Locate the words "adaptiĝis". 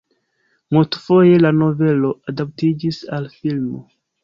2.33-3.03